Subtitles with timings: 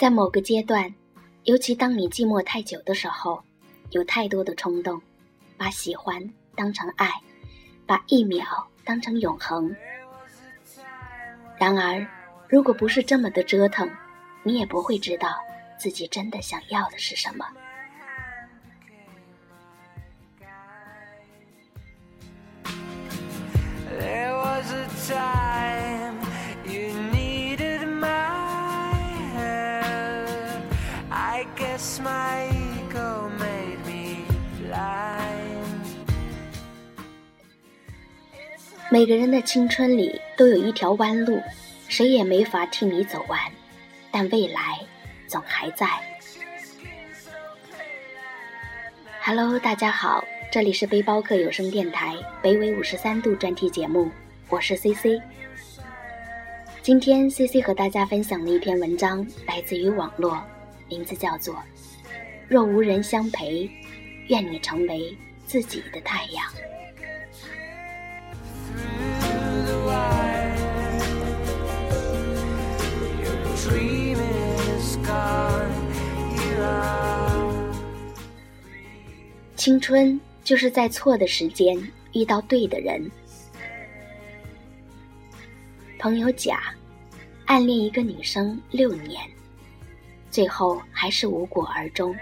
[0.00, 0.94] 在某个阶段，
[1.44, 3.44] 尤其当你寂寞太久的时候，
[3.90, 4.98] 有太多的冲动，
[5.58, 7.12] 把喜欢当成爱，
[7.84, 9.76] 把一秒当成永恒。
[11.58, 12.08] 然而，
[12.48, 13.90] 如果不是这么的折腾，
[14.42, 15.38] 你也不会知道
[15.78, 17.44] 自己真的想要的是什么。
[38.92, 41.40] 每个人的青春里都有一条弯路，
[41.86, 43.38] 谁也没法替你走完，
[44.10, 44.80] 但未来
[45.28, 45.86] 总还在。
[49.22, 54.10] Hello，大家好，这里是背包客有声电台北纬五十三度专题节目，
[54.48, 55.22] 我是 CC。
[56.82, 60.42] 今天 CC 和大家分享的一篇文章来自于网络，
[60.88, 61.54] 名字叫做
[62.48, 63.70] 《若无人相陪，
[64.26, 66.44] 愿你成为自己的太阳》。
[79.60, 81.76] 青春就是在错的时间
[82.14, 83.10] 遇到对的人。
[85.98, 86.72] 朋友甲
[87.44, 89.20] 暗恋一个女生六年，
[90.30, 92.16] 最后还是无果而终。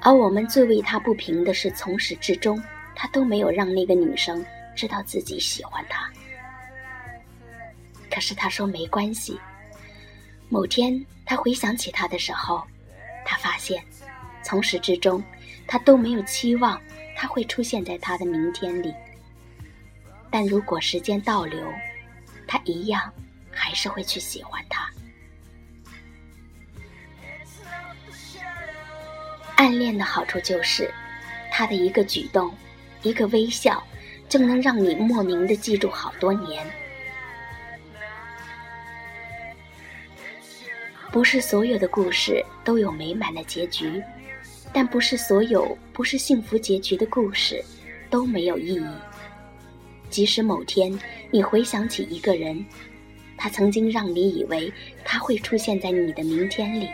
[0.00, 2.60] 而我们最为他不平的是，从始至终
[2.96, 6.10] 他都没有让那个女生知道自己喜欢她。
[8.10, 9.38] 可是他说没关系。
[10.48, 12.64] 某天他回想起他的时候，
[13.24, 13.80] 他发现
[14.42, 15.22] 从始至终。
[15.70, 16.82] 他都没有期望
[17.16, 18.92] 他会出现在他的明天里，
[20.28, 21.64] 但如果时间倒流，
[22.44, 23.12] 他一样
[23.52, 24.90] 还是会去喜欢他。
[29.54, 30.92] 暗恋的好处就是，
[31.52, 32.52] 他的一个举动，
[33.02, 33.80] 一个微笑，
[34.28, 36.66] 就能让你莫名的记住好多年。
[41.12, 44.02] 不是所有的故事都有美满的结局。
[44.72, 47.62] 但不是所有不是幸福结局的故事
[48.08, 48.86] 都没有意义。
[50.08, 50.96] 即使某天
[51.30, 52.64] 你回想起一个人，
[53.36, 54.72] 他曾经让你以为
[55.04, 56.88] 他会出现在你的明天里，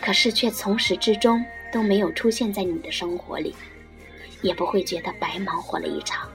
[0.00, 3.54] 可是却从始至终都没有出现在你的生活里，
[4.42, 6.28] 也不会觉得白忙活了一场。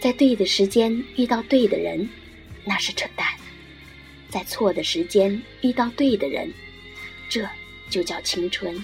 [0.00, 2.08] 在对的时间遇到对的人，
[2.64, 3.26] 那是扯淡；
[4.28, 6.52] 在错的时间遇到对的人。
[7.28, 7.48] 这
[7.88, 8.82] 就叫青春。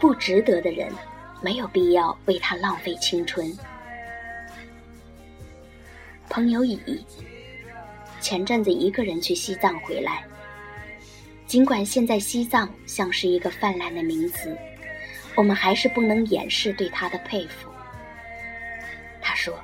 [0.00, 0.92] 不值得的人，
[1.42, 3.52] 没有必要为他浪费青春。
[6.28, 7.04] 朋友乙
[8.20, 10.24] 前阵子一个人去西藏回来，
[11.46, 14.56] 尽管现在西藏像是一个泛滥的名词，
[15.34, 17.68] 我们还是不能掩饰对他的佩服。
[19.20, 19.58] 他说，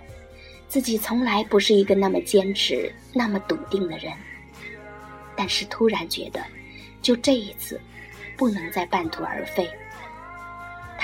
[0.68, 4.12] 自己从来不是一个那么坚持、那么笃定的人，
[5.36, 6.42] 但是突然觉得，
[7.02, 7.80] 就这一次，
[8.36, 9.70] 不能再半途而废。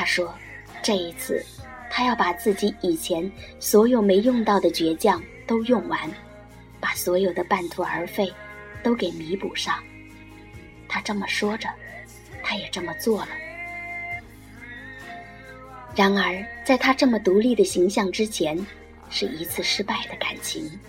[0.00, 0.34] 他说
[0.82, 1.44] ：“这一次，
[1.90, 6.10] 他要把自己以前所有没用到的倔强都用完，
[6.80, 8.32] 把所有的半途而废
[8.82, 9.74] 都给弥补上。”
[10.88, 11.68] 他这么说着，
[12.42, 13.28] 他也这么做了。
[15.94, 18.58] 然而，在他这么独立的形象之前，
[19.10, 20.80] 是一次失败的感情。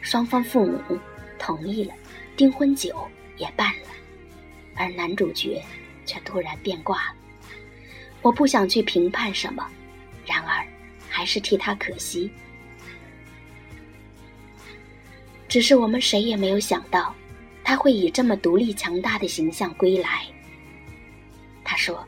[0.00, 0.98] 双方父母
[1.38, 1.94] 同意了，
[2.36, 3.06] 订婚酒
[3.36, 3.88] 也办了，
[4.74, 5.62] 而男主角
[6.04, 7.19] 却突然变卦了。
[8.22, 9.66] 我不想去评判什么，
[10.26, 10.66] 然而，
[11.08, 12.30] 还是替他可惜。
[15.48, 17.14] 只是我们谁也没有想到，
[17.64, 20.24] 他会以这么独立强大的形象归来。
[21.64, 22.06] 他说，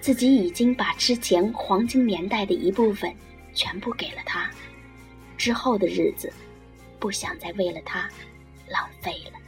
[0.00, 3.14] 自己已经把之前黄金年代的一部分
[3.52, 4.50] 全部给了他，
[5.36, 6.32] 之后的日子，
[6.98, 8.08] 不想再为了他
[8.66, 9.39] 浪费了。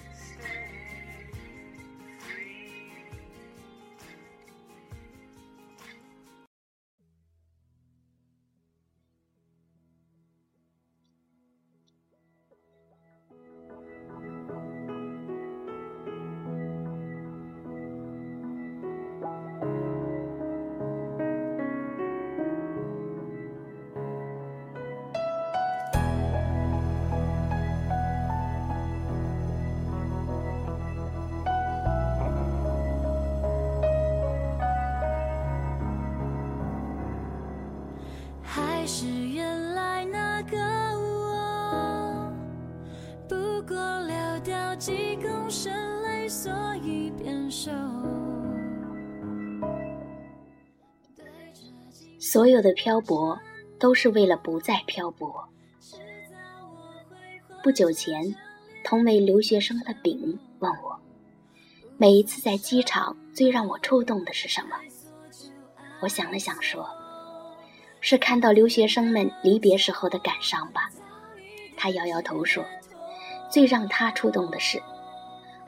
[52.18, 53.38] 所有的漂泊，
[53.78, 55.46] 都是为了不再漂泊。
[57.62, 58.34] 不久前，
[58.82, 60.98] 同为留学生的丙问我，
[61.98, 64.76] 每一次在机场最让我触动的是什么？
[66.00, 66.88] 我想了想说，
[68.00, 70.88] 是看到留学生们离别时候的感伤吧。
[71.76, 72.64] 他摇摇头说，
[73.50, 74.82] 最让他触动的是，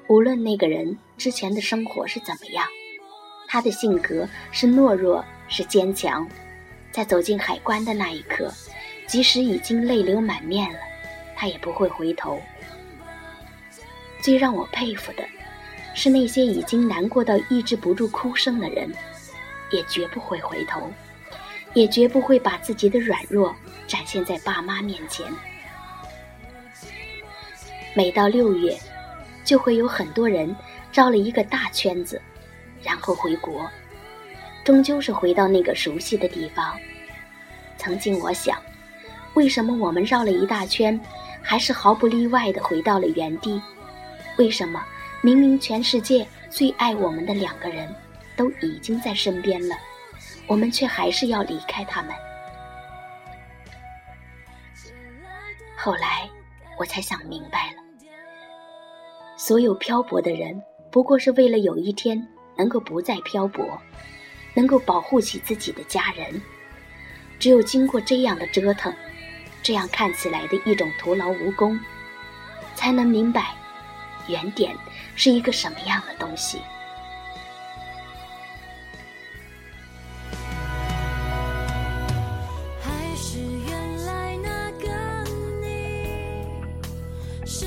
[0.06, 2.67] 无论那个人之前的生活是怎么样，
[3.49, 6.29] 他的性格是懦弱是坚强。
[6.93, 8.53] 在走进海关的那一刻，
[9.06, 10.79] 即使已经泪流满面了，
[11.35, 12.41] 他也不会回头。
[14.21, 15.25] 最让我佩服的，
[15.95, 18.93] 是那些已经难过到抑制不住哭声的人，
[19.71, 20.89] 也绝不会回头，
[21.73, 23.55] 也绝不会把自己的软弱
[23.89, 25.27] 展现在爸妈面前。
[27.97, 28.79] 每到六月，
[29.44, 30.55] 就会有很多人
[30.93, 32.20] 绕了一个大圈子，
[32.82, 33.70] 然后回国。
[34.64, 36.75] 终究是回到那个熟悉的地方。
[37.76, 38.58] 曾经我想，
[39.35, 40.99] 为什么我们绕了一大圈，
[41.43, 43.61] 还是毫不例外的回到了原地？
[44.38, 44.82] 为什么
[45.20, 47.94] 明明全世界最爱我们的两个人
[48.37, 49.76] 都已经在身边了，
[50.46, 52.14] 我们却还是要离开他们？
[55.76, 56.26] 后来
[56.79, 57.83] 我才想明白了，
[59.46, 60.58] 所有漂泊的人，
[60.91, 62.26] 不过是为了有一天
[62.56, 63.79] 能够不再漂泊。
[64.55, 66.41] 能够保护起自己的家人，
[67.38, 68.91] 只有经过这样的折腾，
[69.62, 71.79] 这样看起来的一种徒劳无功，
[72.75, 73.55] 才能明白
[74.29, 74.75] 原点
[75.14, 76.58] 是一个什么样的东西。
[83.14, 83.38] 是
[83.69, 84.88] 原来那个
[85.61, 85.67] 你。
[87.44, 87.67] 是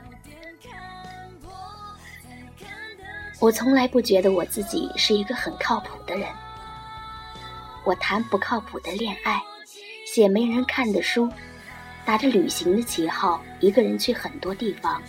[3.41, 6.29] 我从来不觉得我自己是一个很靠谱的人。
[7.83, 9.41] 我谈不靠谱的恋爱，
[10.05, 11.27] 写没人看的书，
[12.05, 15.01] 打着旅行的旗号，一个人去很多地方。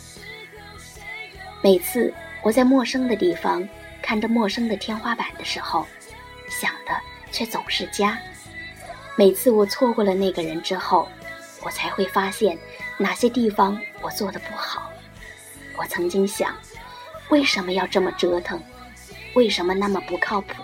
[1.62, 2.10] 每次
[2.42, 3.68] 我在陌生的地方
[4.00, 5.86] 看着陌生的天花板的时候，
[6.48, 6.98] 想的
[7.30, 8.18] 却总是家。
[9.14, 11.06] 每次我错过了那个人之后，
[11.62, 12.58] 我才会发现
[12.96, 14.90] 哪些地方我做的不好。
[15.76, 16.56] 我曾经想，
[17.32, 18.60] 为什么要这么折腾？
[19.32, 20.62] 为什么那么不靠谱？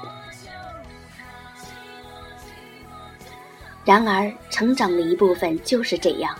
[3.86, 6.38] 然而，成长的一部分就是这样：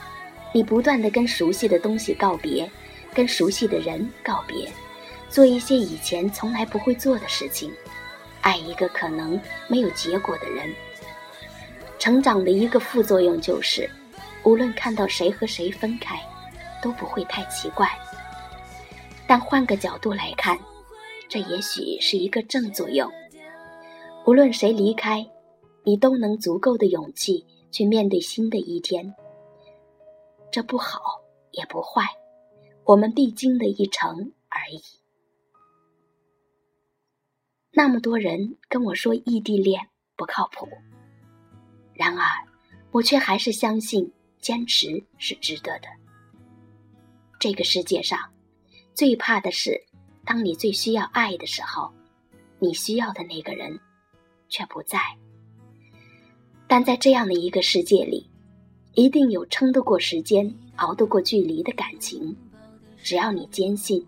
[0.53, 2.71] 你不断的跟熟悉的东西告别，
[3.15, 4.71] 跟熟悉的人告别，
[5.31, 7.73] 做一些以前从来不会做的事情，
[8.43, 10.71] 爱一个可能没有结果的人。
[11.99, 13.89] 成长的一个副作用就是，
[14.43, 16.21] 无论看到谁和谁分开，
[16.83, 17.89] 都不会太奇怪。
[19.29, 20.59] 但换个角度来看，
[21.29, 23.09] 这也许是一个正作用。
[24.27, 25.25] 无论谁离开，
[25.85, 29.15] 你都能足够的勇气去面对新的一天。
[30.51, 30.99] 这不好
[31.53, 32.03] 也不坏，
[32.85, 34.81] 我们必经的一程而已。
[37.71, 40.67] 那么多人跟我说异地恋不靠谱。
[41.93, 42.25] 然而，
[42.91, 45.89] 我却还是相信坚持是值得的。
[47.39, 48.19] 这个世界上，
[48.99, 49.81] 最怕的是，
[50.25, 51.89] 当你最需要爱的时候，
[52.59, 53.79] 你需要的那个人
[54.49, 54.99] 却不在。
[56.67, 58.29] 但在这样的一个世界里，
[58.95, 62.37] 一定有撑得过时间、熬得过距离的感情。
[63.01, 64.05] 只要你坚信，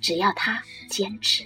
[0.00, 1.44] 只要他坚持。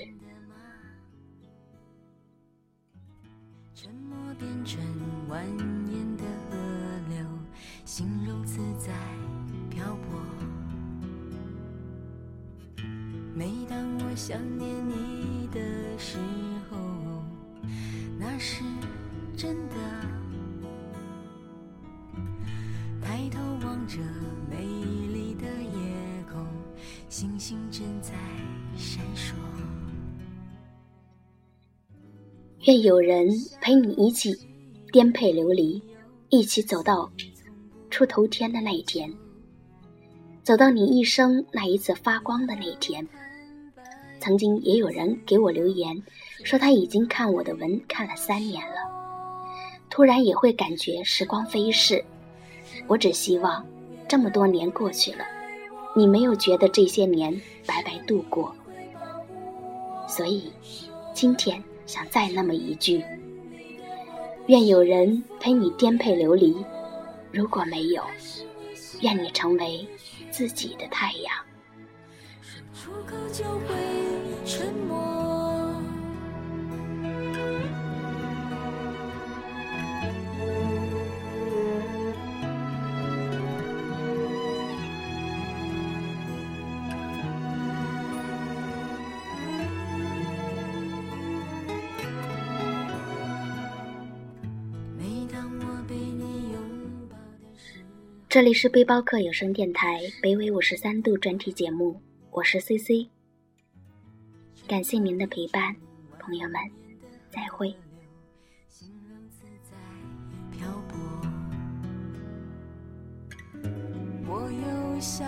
[3.74, 4.80] 沉默变成
[5.28, 6.56] 蜿蜒的河
[7.08, 7.26] 流，
[7.84, 8.92] 心如此在
[13.38, 15.60] 每当我想念你的
[15.96, 16.18] 时
[16.68, 16.76] 候，
[18.18, 18.64] 那是
[19.36, 19.76] 真的。
[23.00, 23.98] 抬头望着
[24.50, 24.56] 美
[25.12, 26.44] 丽的夜空，
[27.08, 28.12] 星星正在
[28.76, 29.34] 闪烁。
[32.66, 33.28] 愿有人
[33.60, 34.34] 陪你一起
[34.90, 35.80] 颠沛流离，
[36.28, 37.08] 一起走到
[37.88, 39.08] 出头天的那一天，
[40.48, 43.06] 走到你一生那一次发光的那天。
[44.18, 46.02] 曾经也有人给我留言，
[46.42, 48.76] 说他已经看我的文看了三年了，
[49.90, 52.02] 突然也会感觉时光飞逝。
[52.86, 53.62] 我只希望，
[54.08, 55.26] 这么多年过去了，
[55.94, 58.50] 你没有觉得这些年白白度过。
[60.08, 60.50] 所以，
[61.12, 63.04] 今天想再那么一句：
[64.46, 66.54] 愿有人陪你颠沛流离；
[67.30, 68.02] 如果没有，
[69.00, 69.86] 愿你成为
[70.30, 71.32] 自己的太阳。
[98.28, 101.98] 这里是背包客有声电台北纬五十三度专题节目，
[102.30, 103.08] 我是 C C。
[104.66, 105.74] 感谢您的陪伴，
[106.18, 106.60] 朋友们，
[107.30, 107.74] 再会。
[114.26, 115.24] 我有消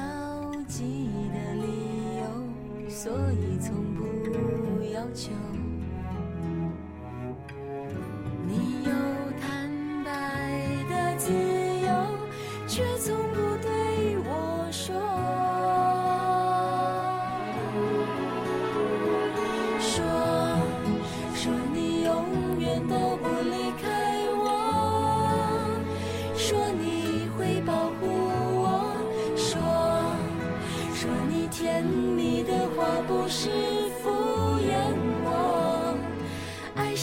[0.69, 5.33] 极的理由，所以从不要求。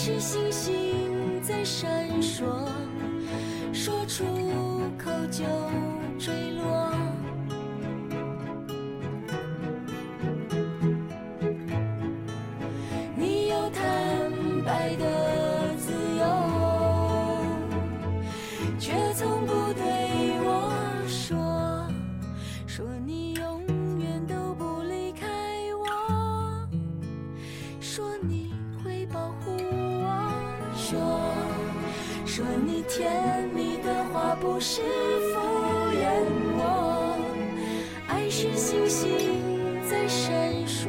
[0.07, 2.45] 是星星在闪烁，
[3.73, 4.23] 说出
[4.97, 5.43] 口就
[32.37, 35.39] 说你甜蜜的话不是敷
[35.89, 36.05] 衍
[36.55, 37.17] 我，
[38.07, 39.09] 爱是星星
[39.89, 40.87] 在闪烁。